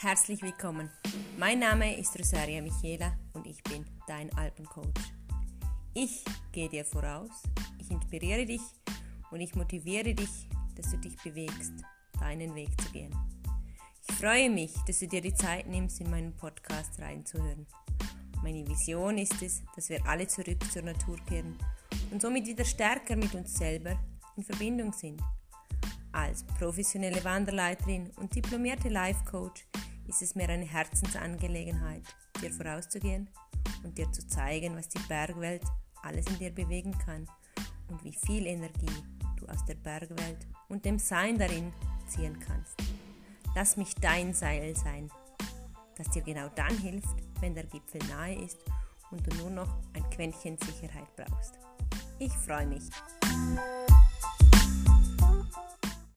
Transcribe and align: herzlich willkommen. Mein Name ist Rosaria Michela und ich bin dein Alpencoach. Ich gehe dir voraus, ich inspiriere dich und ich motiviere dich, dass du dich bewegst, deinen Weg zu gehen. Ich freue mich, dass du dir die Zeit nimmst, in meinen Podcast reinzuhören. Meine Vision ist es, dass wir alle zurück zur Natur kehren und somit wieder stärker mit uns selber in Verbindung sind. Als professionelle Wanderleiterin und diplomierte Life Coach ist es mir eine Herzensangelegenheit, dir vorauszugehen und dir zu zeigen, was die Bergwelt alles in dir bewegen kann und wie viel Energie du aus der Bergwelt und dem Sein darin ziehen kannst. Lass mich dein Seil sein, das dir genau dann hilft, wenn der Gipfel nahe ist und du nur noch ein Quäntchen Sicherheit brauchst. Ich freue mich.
herzlich 0.00 0.42
willkommen. 0.42 0.88
Mein 1.38 1.58
Name 1.58 1.98
ist 1.98 2.16
Rosaria 2.16 2.62
Michela 2.62 3.16
und 3.32 3.48
ich 3.48 3.60
bin 3.64 3.84
dein 4.06 4.32
Alpencoach. 4.36 4.86
Ich 5.92 6.24
gehe 6.52 6.68
dir 6.68 6.84
voraus, 6.84 7.30
ich 7.80 7.90
inspiriere 7.90 8.46
dich 8.46 8.60
und 9.32 9.40
ich 9.40 9.56
motiviere 9.56 10.14
dich, 10.14 10.48
dass 10.76 10.92
du 10.92 10.98
dich 10.98 11.16
bewegst, 11.16 11.72
deinen 12.20 12.54
Weg 12.54 12.68
zu 12.80 12.92
gehen. 12.92 13.12
Ich 14.08 14.14
freue 14.14 14.48
mich, 14.50 14.72
dass 14.86 15.00
du 15.00 15.08
dir 15.08 15.20
die 15.20 15.34
Zeit 15.34 15.66
nimmst, 15.66 16.00
in 16.00 16.10
meinen 16.10 16.36
Podcast 16.36 17.00
reinzuhören. 17.00 17.66
Meine 18.44 18.64
Vision 18.68 19.18
ist 19.18 19.42
es, 19.42 19.64
dass 19.74 19.88
wir 19.88 20.06
alle 20.06 20.28
zurück 20.28 20.62
zur 20.70 20.82
Natur 20.82 21.16
kehren 21.26 21.58
und 22.12 22.22
somit 22.22 22.46
wieder 22.46 22.64
stärker 22.64 23.16
mit 23.16 23.34
uns 23.34 23.52
selber 23.52 23.98
in 24.36 24.44
Verbindung 24.44 24.92
sind. 24.92 25.20
Als 26.12 26.44
professionelle 26.44 27.22
Wanderleiterin 27.24 28.10
und 28.16 28.34
diplomierte 28.34 28.88
Life 28.88 29.24
Coach 29.24 29.66
ist 30.08 30.22
es 30.22 30.34
mir 30.34 30.48
eine 30.48 30.64
Herzensangelegenheit, 30.64 32.02
dir 32.40 32.50
vorauszugehen 32.50 33.28
und 33.84 33.98
dir 33.98 34.10
zu 34.10 34.26
zeigen, 34.26 34.76
was 34.76 34.88
die 34.88 35.00
Bergwelt 35.06 35.62
alles 36.02 36.26
in 36.26 36.38
dir 36.38 36.50
bewegen 36.50 36.96
kann 36.98 37.28
und 37.88 38.02
wie 38.04 38.12
viel 38.12 38.46
Energie 38.46 38.86
du 39.36 39.46
aus 39.46 39.64
der 39.66 39.74
Bergwelt 39.74 40.46
und 40.68 40.84
dem 40.84 40.98
Sein 40.98 41.38
darin 41.38 41.72
ziehen 42.08 42.38
kannst. 42.40 42.74
Lass 43.54 43.76
mich 43.76 43.94
dein 43.94 44.34
Seil 44.34 44.74
sein, 44.76 45.10
das 45.96 46.10
dir 46.10 46.22
genau 46.22 46.48
dann 46.54 46.76
hilft, 46.78 47.16
wenn 47.40 47.54
der 47.54 47.64
Gipfel 47.64 48.00
nahe 48.08 48.42
ist 48.42 48.58
und 49.10 49.26
du 49.26 49.36
nur 49.36 49.50
noch 49.50 49.78
ein 49.94 50.08
Quäntchen 50.10 50.56
Sicherheit 50.58 51.08
brauchst. 51.16 51.58
Ich 52.18 52.32
freue 52.32 52.66
mich. 52.66 52.84